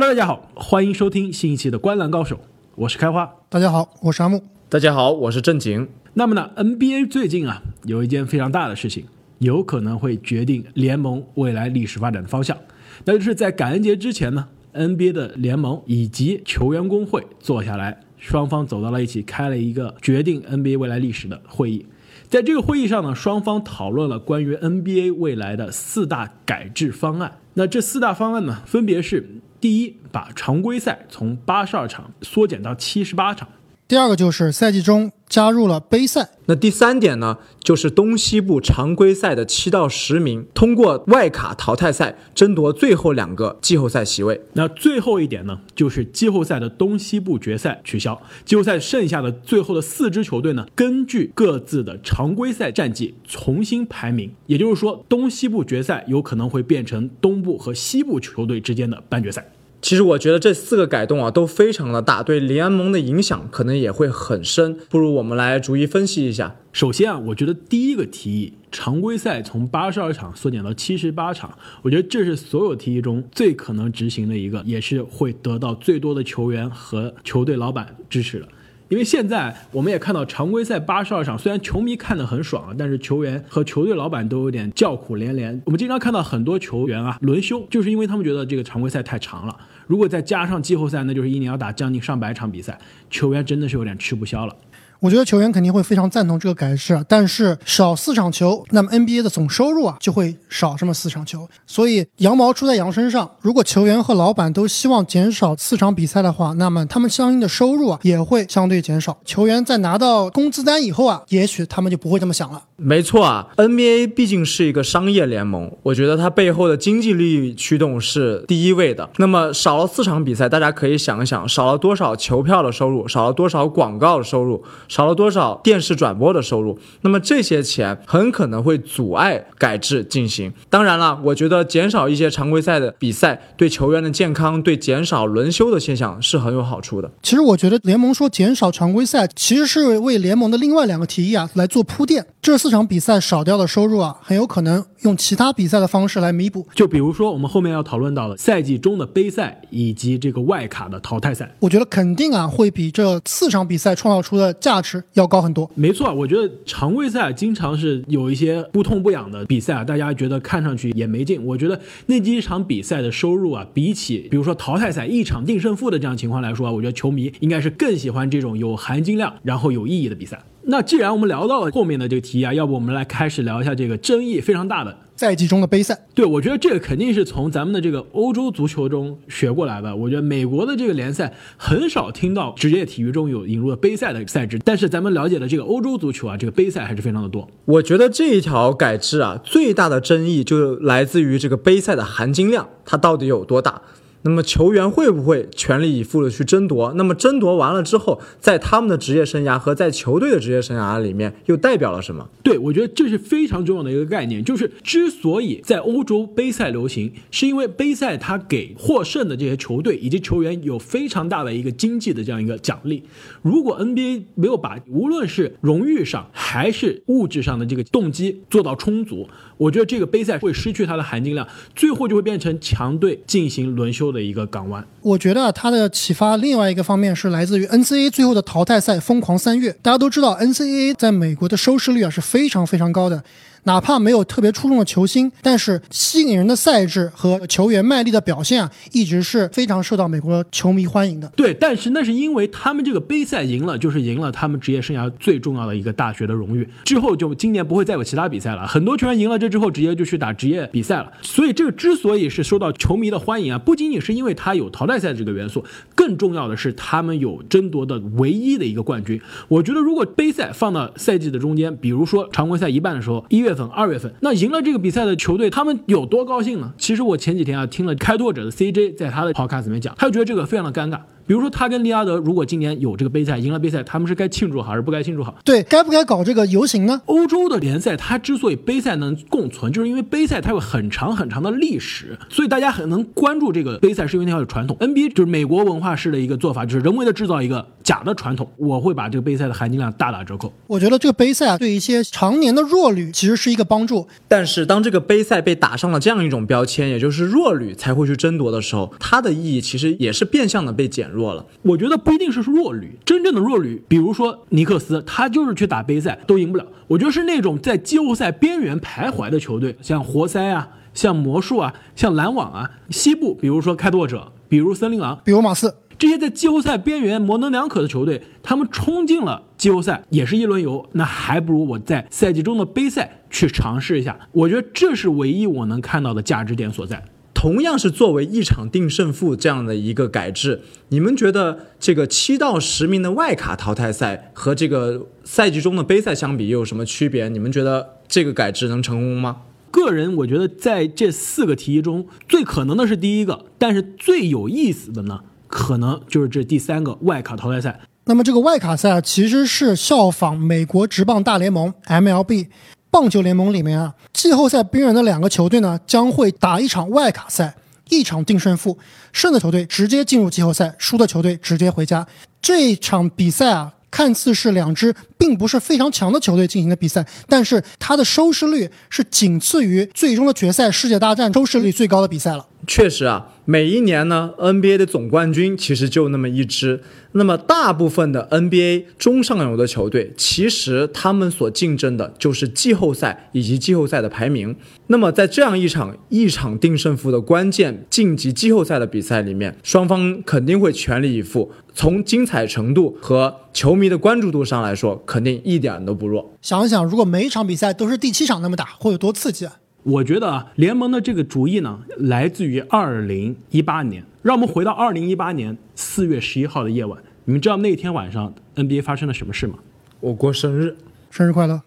[0.00, 2.36] Hello，大家好，欢迎收听新一期的《观澜高手》，
[2.74, 3.30] 我是开花。
[3.50, 4.42] 大家好，我是阿木。
[4.70, 5.86] 大家好，我是正经。
[6.14, 9.04] 那么呢，NBA 最近啊有一件非常大的事情，
[9.40, 12.56] 有可能会决定联盟未来历史发展的方向，
[13.04, 21.84] 那就是在感恩节之前呢，NBA 的联盟以及球员工会坐下来，双方走到了一起，开了一个决定 NBA 未来历史的会议。
[22.26, 27.36] 在这个会议上呢，双方讨论了关于 NBA 未来的四大改制方案。
[27.52, 29.28] 那这四大方案呢，分别是：
[29.60, 33.46] 第一，把常规赛从八十二场缩减到七十八场；
[33.90, 36.30] 第二个就是赛季中加入了杯赛。
[36.46, 44.40] 那第三点呢，就是东西部常规赛的七到十名通过外卡淘汰赛争夺最后两个季后赛席位。
[44.52, 54.32] 那最后一点呢，就是季后赛的东西部决赛取消，季后赛剩下的最后的四支球队呢，根据各自的常规赛战绩重新排名。
[54.46, 59.50] 也就是说，东西部决赛有可能会变成东部和西部球队之间的半决赛。
[59.82, 64.76] 其实我觉得这四个改动啊都非常的大，对联盟的影响可能也会很深。
[64.88, 66.56] 不如我们来逐一分析一下。
[66.72, 78.46] 首先啊，我觉得第一个提议，常规赛从八十二场缩减到七十八场，我觉得这是所有提议中最可能执行的一个，也是会得到最多的球员和球队老板支持的。
[78.90, 85.62] 因为现在我们也看到常规赛八十二场，虽然球迷看得很爽啊，但是球员和球队老板都有点叫苦连连。
[85.64, 89.56] 我们经常看到很多球员啊轮休，就是因为他们觉得这个常规赛太长了。
[89.86, 92.76] 如果再加上季后赛，那就是一年要打将近上百场比赛，
[93.08, 94.56] 球员真的是有点吃不消了。
[95.00, 101.48] 我觉得球员肯定会非常赞同这个改制，但是少四场球，那么 NBA 的总收入啊就会少这么四场球。
[101.66, 109.16] 所以羊毛出在羊身上，如果球员和老板都希望减少四场比赛的话，那么他们相应的收入啊也会相对减少。
[109.24, 112.62] 球员在拿到工资单以后啊，也许他们就不会这么想了。
[112.76, 119.08] 没错啊，NBA 毕竟是一个商业联盟，我觉得它背后的经济利益驱动是第一位的。
[119.16, 124.62] 那么少了四场比赛，大家可以想一想，少了多少球票的收入，少了多少广告的收入。
[124.90, 126.76] 少了多少电视转播的收入？
[127.02, 130.52] 那么这些钱很可能会阻碍改制进行。
[130.68, 137.08] 当然了，我觉得减少一些常规赛的比赛，对球员的健康、对减少轮休的现象是很有好处的。
[137.22, 142.26] 其实我觉得联盟说减少常规赛，其实是为联盟的另外两个提议啊来做铺垫。
[142.42, 146.66] 这四场比赛少掉的收入啊，很有可能用其他比赛的方式来弥补。
[146.74, 155.70] 就比如说我们后面要讨论到的赛季中的杯赛以及这个外卡的淘汰赛，我觉得肯定啊会比这四场比赛创造出的价值要高很多。
[155.74, 161.44] 没错，我觉得常规赛经常是有一些不痛不痒的比赛啊，大家觉得看上去也没劲。
[161.44, 170.42] 我觉得那几场比赛的收入啊，比起比如说淘汰赛一场定胜负的这样情况来说啊，我觉得球迷应该是更喜欢这种有含金量然后有意义的比赛。
[170.62, 176.06] 那既然我们聊到了后面的这个题啊，要不我们来开始聊一下这个争议非常大的赛季中的杯赛。
[176.14, 179.94] 对，我觉得这个肯定是从咱们的这个欧洲足球中学过来的。
[179.94, 187.46] 我觉得美国的这个联赛很少听到职业体育中有引入了杯赛的赛制，但是咱们了解的这个欧洲足球啊，这个杯赛还是非常的多。
[187.66, 193.82] 我觉得这一条改制啊，最大的争议就来自于这个杯赛的含金量，它到底有多大？
[194.22, 196.92] 那么球员会不会全力以赴的去争夺？
[196.94, 202.28] 那么争夺完了之后，在他们的职业生涯和在球队的职业生涯里面，又代表了什么？
[202.42, 204.44] 对，我觉得这是非常重要的一个概念。
[204.44, 213.02] 就是之所以在欧洲杯赛流行，是因为杯赛它给获胜的这些球队以及球员有非常大的一个经济的这样一个奖励。
[213.40, 219.26] 如果 NBA 没有把无论是荣誉上还是物质上的这个动机做到充足，
[219.56, 224.09] 我觉得这个杯赛会失去它的含金量，最后就会变成强队进行轮休。
[224.12, 229.76] 的一个港湾，我觉得它的启发另外一个方面是来自于 NCAA 最后的淘汰赛疯狂三月。
[229.82, 233.22] 大家都知道 NCAA 在美国的收视率啊是非常非常高的。
[233.64, 241.30] 哪怕没有特别出众的球星，但是吸引人的赛制和球员卖力的表现啊，一直是非常受到美国球迷欢迎的。
[241.36, 246.66] 对，但是那是因为他们这个杯赛赢了，就是赢了他们职业生涯最重要的一个大学的荣誉。
[246.84, 251.12] 之后就今年不会再有其他比赛了，很多球员赢了这之后，直接就去打职业比赛了。
[251.20, 255.62] 所以这个之所以是受到球迷的欢迎啊，不仅仅是因为它有淘汰赛这个元素，
[255.94, 259.20] 更重要的是他们有争夺的唯一的一个冠军。
[259.48, 263.49] 我觉得如果杯赛放到赛季的中间，比如说常规赛一半的时候，一月。
[263.50, 266.72] 月份、二月份，那赢了这个比赛的球队，他们有多高兴呢？
[266.78, 271.00] 其实我前几天啊听了开拓者的 CJ 在他的 podcast 里面讲，他就觉得这个非常的尴尬。
[271.30, 275.32] 比如说他跟利拉德，如果今年有这个杯赛，赢了杯赛，他们是该庆祝好还是不该庆祝好？
[275.44, 277.02] 对该不该搞这个游行呢？
[277.06, 284.76] 欧洲的联赛，它之所以杯赛能共存，就是因为杯赛它有很长很长的历史，所以大家很能关注这个杯赛，是因为它有传统。
[284.78, 290.52] NBA 就是美国文化式的一个做法，就是人为的制造一个假的传统，我会把这个杯赛的含金量大打折扣。
[290.66, 294.08] 我觉得这个杯赛啊，对一些常年的弱旅其实是一个帮助。
[294.26, 301.44] 但是当这个杯赛被打上了这样一种标签，也就是弱旅才会去争夺的时候，它的意义其实也是变相的被减弱多了。
[301.62, 306.66] 我觉得不一定是弱旅，真正的弱旅，比如说尼克斯，他就是去打杯赛都赢不了。
[306.86, 315.74] 我觉得是那种在季后赛边缘徘徊的球队，像活塞啊，像魔术啊，像篮网啊，西部比如说开拓者，比如森林狼，比如马刺。
[315.98, 324.18] 这些在季后赛边缘模棱两可的球队，他们冲进了季后赛，也是一轮游，那还不如我在赛季中的杯赛去尝试一下。
[324.32, 327.04] 我觉得这是唯一我能看到的价值点所在。
[327.40, 330.60] 同样是作为一场定胜负这样的一个改制，
[330.90, 337.30] 你们觉得这个七到十名的外卡淘汰赛和这个赛季中的杯赛相比又有什么区别？
[337.30, 339.38] 你们觉得这个改制能成功吗？
[339.70, 345.20] 个人我觉得在这四个提议中，最可能的是第一个，但是最有意思的呢？
[345.46, 347.80] 可能就是这第三个外卡淘汰赛。
[348.04, 352.48] 那么这个外卡赛其实是效仿美国职棒大联盟 MLB
[352.90, 357.54] 棒球联盟里面啊，季后赛边缘的两个球队呢将会打一场外卡赛，
[357.88, 358.76] 一场定胜负，
[359.12, 362.06] 胜的球队直接进入季后赛，输的球队直接回家。
[362.42, 372.46] 这场比赛啊，看似是两支并不是非常强的球队进行的比赛，但是它的收视率是仅次于最终的决赛世界大战收视率最高的比赛了。
[372.66, 376.82] 确实啊，每一年呢，NBA 的总冠军其实就那么一支。
[377.12, 384.54] 那么大部分的 NBA 中上游的球队，其实他们所竞争的就是季后赛以及季后赛的排名。
[384.86, 391.50] 那么在这样一场一场定胜负的关键晋级季后赛的比赛里面，双方肯定会全力以赴。
[391.74, 396.32] 从精彩程度和球迷的关注度上来说，肯定一点都不弱。
[396.40, 399.56] 想一想，如果每一场比赛都是第七场那么打，会有多刺激啊！
[399.82, 404.04] 我觉得啊，联盟的这个主意呢，来自于二零一八年。
[404.22, 409.54] 让我们回到二零一八年四月十一号的夜晚，你们知道那天晚上 NBA 发生了什么事吗？
[409.98, 410.76] 我过生日，
[411.10, 411.60] 生日快乐！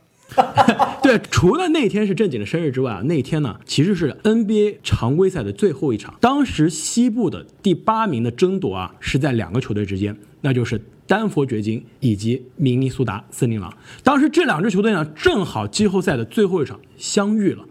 [1.04, 6.16] 对，除了那天是正经的生日之外啊，那天呢其实是 NBA 常规赛的最后一场。
[6.22, 10.81] 当时西部的第八名的争夺啊，是在两个球队之间，那就是
[11.13, 13.71] 丹佛掘金以及明尼苏达森林狼。
[14.04, 17.63] 当时这两支球队呢，正好季后赛的最后一场相遇了。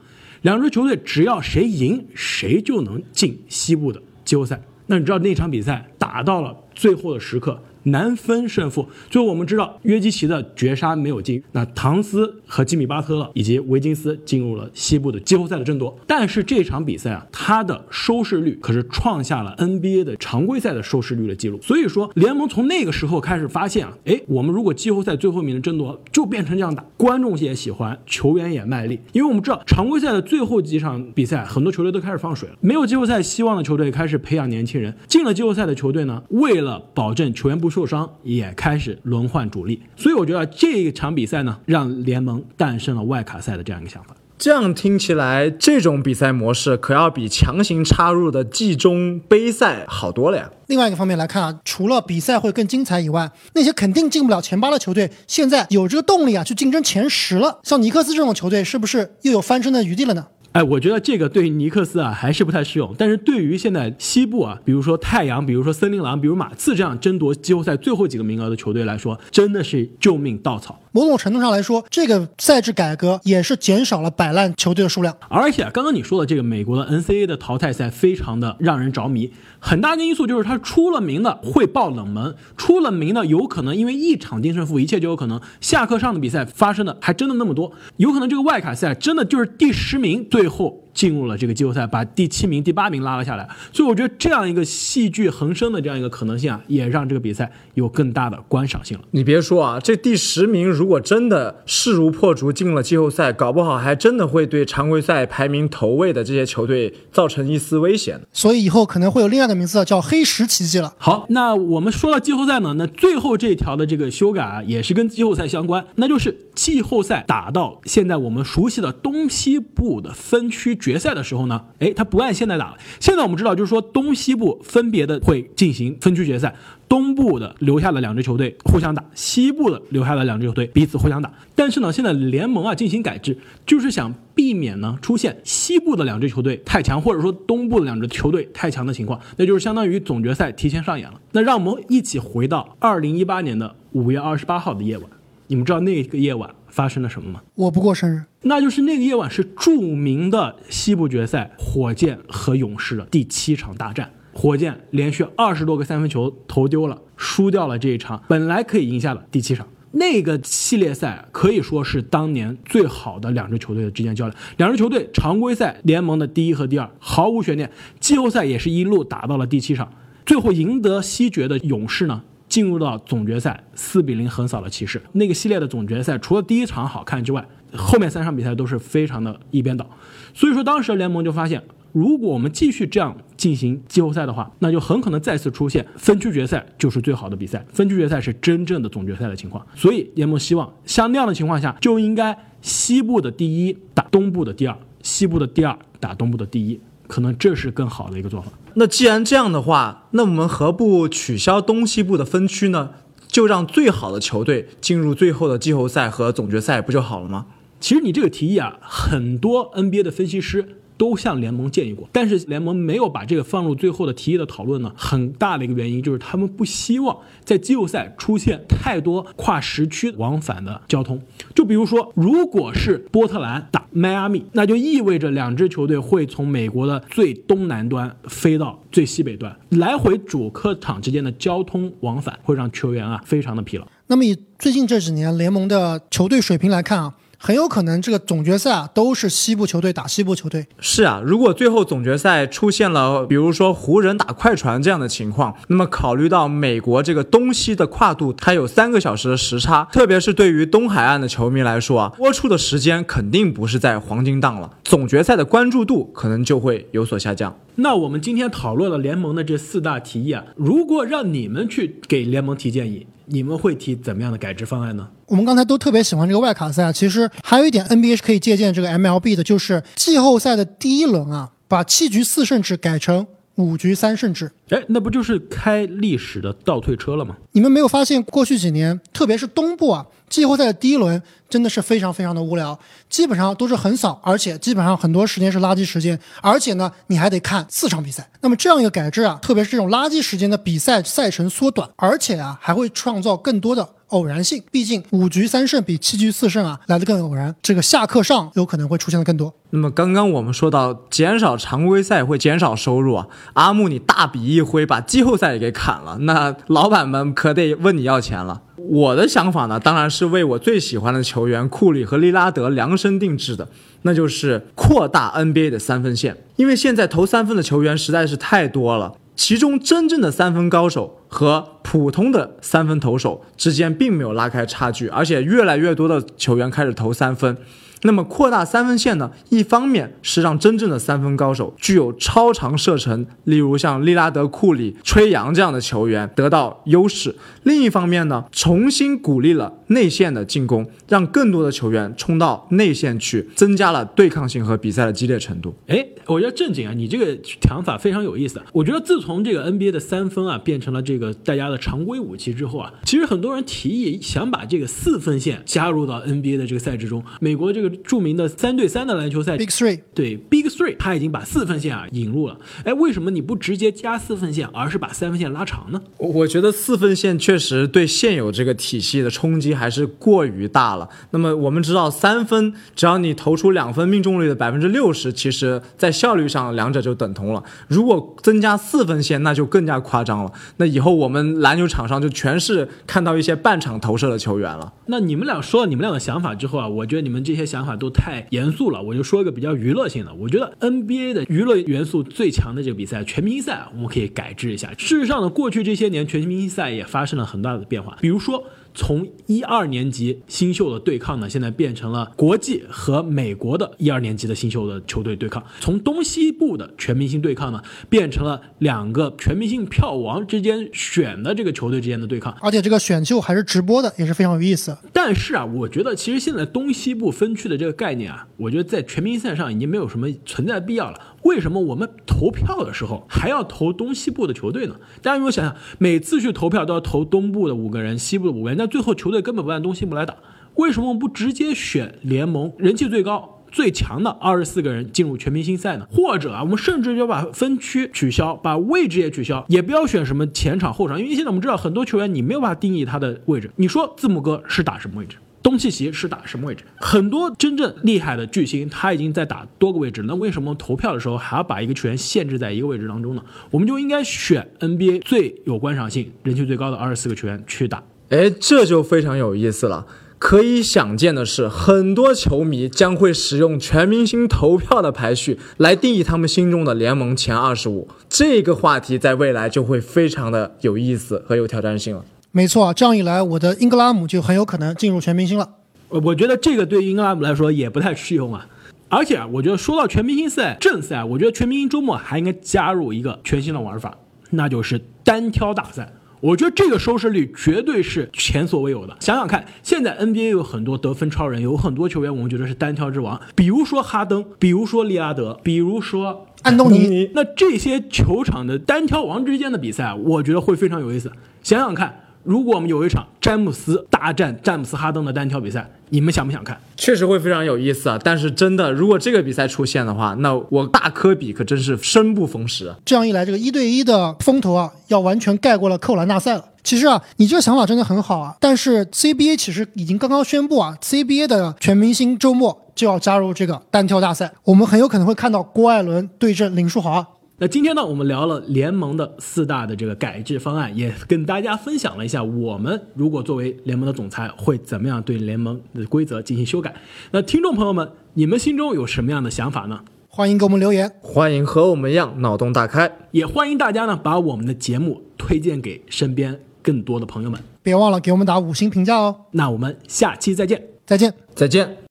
[0.43, 4.63] 两支球队只要谁赢，谁就能进西部的季后赛。
[4.87, 7.61] 那你知道那场比赛打到了最后的时刻？
[7.85, 8.87] 难分胜负。
[9.11, 15.97] 最后我们知道约基奇的绝杀没有进，那唐斯和吉米巴特勒以及维金斯进入了西部的季后赛的争夺。
[16.07, 21.61] 但是这场比赛啊，他的收视率可是创下了 NBA 的常规赛的收视率的记录。
[21.63, 29.01] 所以说联盟从那个时候开始发现啊，哎，我们如果季后赛最后一名的争夺就变成这样打，观众也喜欢，球员也卖力。
[29.11, 44.15] 因为我们知道常规赛的最后几场比赛，很多球队都开始放水了，没有季后赛希望的球队开始培养年轻人，进了季后赛的球队呢，为了保证球员不受伤也开始轮换主力，所以我觉得这一场比赛呢，让联盟诞生了外卡赛的这样一个想法。
[44.43, 50.51] 这样听起来，这种比赛模式可要比强行插入的季中杯赛好多了呀。
[50.67, 57.61] 另外一个方面来看啊，除了比赛会更精彩以外，那些肯定进不了前八的球队，现在有这个动力啊，去竞争前十了。
[57.63, 60.27] 像尼克斯这种球队，是不是又有翻身的余地了呢？
[60.53, 70.79] 哎，我觉得这个对尼克斯啊还是不太适用，但是对于现在西部啊，比如说太阳，比如说森林狼，比如马刺这样争夺季后赛最后几个名额的球队来说，真的是救命稻草。
[70.95, 75.17] 某种程度上来说，这个赛制改革也是减少了摆烂球队的数量。
[75.29, 79.33] 而且刚刚你说的这个美国的 NCAA 的淘汰赛非常的让人着迷，
[79.65, 85.41] 很大一个因素就是他出了名的会爆冷门，出了名的有可能因为一场定胜负，一切就有可能。
[85.61, 90.83] 下课上的比赛发生的还真的那么多，有可能这个外卡赛真的就是第十名最后。
[90.93, 99.05] 进入了这个季后赛，把第七名、第八名拉了下来，所以我觉得这样一个戏剧横生的这样一个可能性啊，也让这个比赛有更大的观赏性了。
[99.13, 108.21] 你别说啊，这第十名如果真的势如破竹进了季后赛，搞不好还真的会对常规赛排名头位的这些球队造成一丝威胁。
[108.33, 110.93] 所以以后可能会有另外一个名字叫“黑石奇迹”了。
[110.99, 120.77] 好，那我们说到季后赛呢，那最后这一条的这个修改啊，也是跟季后赛相关，那就是季后赛打到现在我们熟悉的东西部的分区。
[120.83, 122.77] 决赛的时候呢，哎，他不按现在打了。
[123.01, 126.55] 现在我们知道，就是说东西部分别的会进行分区决赛，
[126.89, 131.33] 东部的留下了两支球队互相打，西部的留下了两支球队彼此互相打。
[131.55, 134.13] 但是呢，现在联盟啊进行改制，就是想。
[134.35, 141.21] 避免呢出现西部的两支球队太强，或者说东部的两支球队太强的情况，那就是相当于总决赛提前上演了。
[141.33, 145.07] 那让我们一起回到二零一八年的五月二十八号的夜晚，
[145.49, 147.43] 你们知道那个夜晚发生了什么吗？
[147.55, 154.11] 我不过生日，那就是那个夜晚是著名的西部决赛，火箭和勇士的第七场大战。
[154.33, 159.69] 火箭连续二十多个三分球投丢了，输掉了这一场本来可以赢下的第七场。
[159.91, 169.93] 那个系列赛可以说是当年最好的两支球队的之间较量，两支球队常规赛联盟的第一和第二毫无悬念，季后赛也是一路打到了第七场，
[170.25, 175.01] 最后赢得西决的勇士呢，进入到总决赛四比零横扫了骑士。
[175.13, 177.43] 那个系列的总决赛除了第一场好看之外，
[177.75, 179.89] 后面三场比赛都是非常的一边倒，
[180.35, 181.63] 所以说当时联盟就发现。
[181.93, 189.63] 如果我们继续这样进行季后赛的话，那就很可能再次出现分区决赛就是最好的比赛，分区决赛是真正的总决赛的情况。
[189.75, 196.81] 所以联盟希望像那样的情况下，就应该西部的第一打东部的第二，西部的第二打东部的第一，
[197.13, 198.51] 可能这是更好的一个做法。
[198.73, 202.93] 那既然这样的话，那我们何不取消东西部的分区呢？
[203.29, 207.45] 就让最好的球队进入最后的季后赛和总决赛，不就好了吗？
[207.81, 210.82] 其实你这个提议啊，很多 NBA 的分析师。
[211.03, 214.93] 都向联盟建议过，但是联盟没有把这个放入最后的提议的讨论呢。
[214.97, 221.21] 很大的一个原因就是他们不希望在季后赛出现太多跨时区往返的交通。
[221.57, 233.85] 就比如说，如果是波特兰打迈阿密，那就意味着两支球队会从美国的最东南端飞到最西北端，来回主客场之间的交通往返会让球员啊非常的疲劳。
[234.07, 237.15] 那么以最近这几年联盟的球队水平来看啊。
[237.45, 240.65] 很有可能这个总决赛啊都是西部球队打西部球队。
[240.79, 257.59] 是啊，如果最后总决赛出现了比如说湖人打快船这样的情况，那么考虑到美国这个东西的跨度，它有三个小时的时差，特别是对于东海岸的球迷来说啊，播出的时间肯定不是在黄金档了，总决赛的关注度可能就会有所下降。
[257.75, 263.09] 那我们今天讨论了联盟的这四大提议啊，如果让你们去给联盟提建议。
[263.27, 265.09] 你们会提怎么样的改制方案呢？
[265.27, 274.51] 我们刚才都特别喜欢这个外卡赛，其实还有一点 NBA 是可以借鉴这个 MLB 的，就是季后赛的第一轮啊，把七局四胜制改成五局三胜制。
[274.71, 277.37] 哎，那不就是开历史的倒退车了吗？
[277.53, 282.77] 你们没有发现过去几年，特别是东部啊，季后赛的第一轮真的是非常非常的无聊，
[283.11, 288.27] 基本上都是横扫，而且基本上很多时间是垃圾时间，而且呢，你还得看四场比赛。
[288.41, 293.87] 那么这样一个改制啊，特别是这种垃圾时间的比赛赛程缩短，而且啊，还会创造更多的。
[294.13, 299.55] 偶然性，毕竟五局三胜比七局四胜啊来的更偶然，这个下课上有可能会出现的更多。
[299.71, 308.61] 那么刚刚我们说到减少常规赛会减少收入啊，阿木你大笔一挥把季后赛也给砍了，那老板们可得问你要钱了。
[308.89, 313.69] 我的想法呢，当然是为我最喜欢的球员库里和利拉德量身定制的，
[314.03, 319.15] 那就是扩大 NBA 的三分线，因为现在投三分的球员实在是太多了。
[319.35, 327.57] 其中真正的三分高手和普通的三分投手之间并没有拉开差距，而且越来越多的球员开始投三分。
[328.05, 329.31] 那么扩大三分线呢？
[329.49, 337.31] 一方面是让真正的三分高手具有超长射程，例如像利拉德、库里、吹杨这样的球员得到优势；
[337.63, 345.73] 另一方面呢，重新鼓励了内线的进攻，让更多的球员冲到内线去，增加了对抗性和比赛的激烈程度。
[345.87, 348.61] 哎，我觉得正经啊，你这个想法非常有意思。
[348.73, 357.23] 我觉得自从这个 NBA 的三分啊变成了这个大家的常规武器之后啊，其实很多人提议想把这个四分线加入到 NBA 的这个赛制中。
[357.39, 357.92] 美国这个。
[358.05, 362.57] 著名的三对三的篮球赛，Big Three，对 Big Three，他已经把四分线啊引入了。
[362.85, 366.01] 哎，为什么你不直接加四分线，而是把三分线拉长呢？
[366.19, 371.09] 我觉得四分线确实对现有这个体系的冲击还是过于大了。
[371.31, 377.63] 那么我们知道，三分只要你投出两分，命中率的百分之六十，其实在效率上两者就等同了。
[377.89, 380.53] 如果增加四分线，那就更加夸张了。
[380.77, 384.93] 那以后我们篮球场上就全是看到一些半场投射的球员了。
[385.07, 389.03] 那你们俩说了你们俩的想法之后啊，我觉得你们这些想法都太严肃了。
[389.03, 394.93] 我就说一个比较娱乐性的，我觉得 NBA 的娱乐元素最强的这个比赛——全明星赛，我们可以改制一下。
[394.99, 398.65] 事实上呢，过去这些年全明星赛也发生了很大的变化，比如说。
[398.95, 412.57] 从一二年级新秀的对抗呢，现在变成了国际和美国的一二年级的新秀的球队对抗；从东西部的全明星对抗呢，变成了两个全明星票王之间选的这个球队之间的对抗。
[412.61, 414.97] 而且这个选秀还是直播的，也是非常有意思。
[415.13, 421.19] 但是啊，我觉得其实现在东西部分区的这个概念啊，我觉得在全明星赛上已经没有什么存在的必要了。
[421.43, 424.95] 为什么我们投票的时候还要投东西部的球队呢？
[425.21, 430.37] 大家有没有想想，每次去投票都要投东部的五个人，西部的五个人，那最后球队根本不按东西部来打。
[430.77, 436.07] 为什么不直接选联盟人气最高、最强的二十四个人进入全明星赛呢？
[436.11, 443.71] 或者啊，我们甚至就把分区取消，把位置也取消，也不要选什么前场后场，因为现在我们知道很多球员你没有办法定义他的位置。
[443.77, 445.37] 你说字母哥是打什么位置？
[445.63, 446.85] 东契奇是打什么位置？
[446.97, 453.43] 很多真正厉害的巨星，他已经在打多个位置，那为什么投票的时候还要把一个球员限制在一个位置当中呢？
[453.71, 458.03] 我们就应该选 NBA 最有观赏性、人气最高的二十四个球员去打。
[458.31, 460.07] 哎，这就非常有意思了。
[460.39, 468.09] 可以想见的是，很多球迷将会使用全明星投票的排序来定义他们心中的联盟前二十五。
[468.29, 472.25] 这个话题在未来就会非常的有意思和有挑战性了。
[472.55, 475.67] 没错，这样一来，我的英格拉姆就很有可能进入全明星了。
[476.11, 478.67] 呃，我觉得这个对英格拉姆来说也不太适用啊。
[479.09, 484.15] 而且啊，我觉得说到全明星赛正赛，我觉得全明星周末还应该加入一个全新的玩法，
[484.51, 486.13] 那就是单挑大赛。
[486.41, 489.17] 我觉得这个收视率绝对是前所未有的。
[489.21, 497.31] 想想看，现在 NBA 有很多得分超人，有很多球员，我们觉得是单挑之王，比如说哈登，比如说利拉德，比如说安东尼。
[497.35, 501.33] 那这些球场的单挑王之间的比赛，我觉得会非常有意思。
[501.63, 502.19] 想想看。
[502.45, 506.79] 如果我们有一场詹姆斯大战詹姆斯哈登的单挑比赛，你们想不想看？
[506.97, 508.19] 确实会非常有意思啊！
[508.23, 512.95] 但是真的，如果这个比赛出现的话，那我大科比可真是生不逢时。
[513.05, 516.65] 这样一来，这个一对一的风头啊，要完全盖过了扣篮大赛了。
[516.85, 518.57] 其实啊，你这个想法真的很好啊。
[518.59, 527.32] 但是 CBA 其实已经刚刚宣布啊，CBA 的全明星周末就要加入这个单挑大赛，我们很有可能会看到郭艾伦对阵林书豪。
[527.63, 536.93] 那今天呢，我们聊了联盟的四大的这个改制方案，也跟大家分享了一下，我们如果作为联盟的总裁，会怎么样对联盟的规则进行修改。
[537.31, 540.01] 那听众朋友们，你们心中有什么样的想法呢？
[540.27, 547.61] 欢迎给我们留言，欢迎和我们一样脑洞大开，也欢迎大家呢把我们的节目推荐给身边更多的朋友们。
[547.81, 549.37] 别忘了给我们打五星评价哦。
[549.53, 551.97] 那我们下期再见，再见，再见。